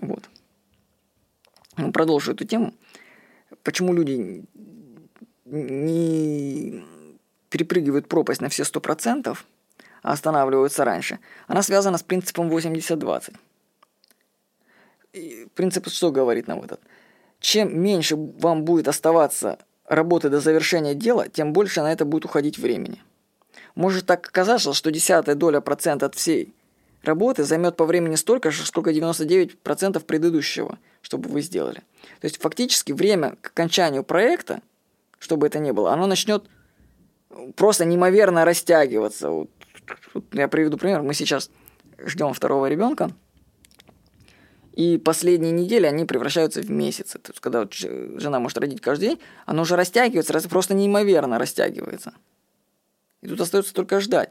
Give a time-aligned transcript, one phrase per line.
[0.00, 0.30] Вот.
[1.76, 2.72] Ну, продолжу эту тему.
[3.62, 4.42] Почему люди
[5.44, 6.95] не
[7.50, 9.36] перепрыгивают пропасть на все 100%,
[10.02, 13.34] а останавливаются раньше, она связана с принципом 80-20.
[15.54, 16.80] Принцип что говорит нам этот?
[17.40, 19.58] Чем меньше вам будет оставаться
[19.88, 23.02] работы до завершения дела, тем больше на это будет уходить времени.
[23.74, 26.54] Может так оказаться, что десятая доля процента от всей
[27.02, 31.82] работы займет по времени столько же, сколько 99% предыдущего, чтобы вы сделали.
[32.20, 34.60] То есть фактически время к окончанию проекта,
[35.18, 36.44] чтобы это ни было, оно начнет
[37.54, 39.30] просто неимоверно растягиваться.
[39.30, 39.50] Вот,
[40.32, 41.02] я приведу пример.
[41.02, 41.50] Мы сейчас
[41.98, 43.10] ждем второго ребенка,
[44.72, 47.18] и последние недели они превращаются в месяцы.
[47.18, 52.12] То есть, когда вот жена может родить каждый день, оно уже растягивается, просто неимоверно растягивается.
[53.22, 54.30] И тут остается только ждать.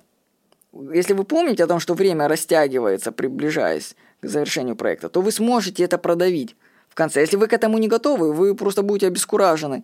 [0.94, 5.84] Если вы помните о том, что время растягивается, приближаясь к завершению проекта, то вы сможете
[5.84, 6.56] это продавить
[6.90, 7.22] в конце.
[7.22, 9.84] Если вы к этому не готовы, вы просто будете обескуражены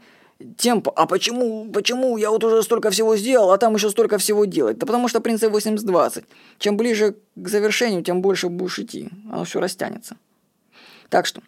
[0.58, 4.46] тем, а почему, почему я вот уже столько всего сделал, а там еще столько всего
[4.46, 4.78] делать?
[4.78, 6.26] Да потому что принцип 80-20.
[6.60, 9.10] Чем ближе к завершению, тем больше будешь идти.
[9.32, 10.18] Оно все растянется.
[11.10, 11.42] Так что,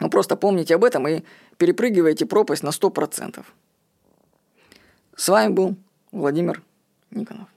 [0.00, 1.22] ну просто помните об этом и
[1.58, 3.44] перепрыгивайте пропасть на 100%.
[5.14, 5.76] С вами был
[6.10, 6.62] Владимир
[7.10, 7.51] Никонов.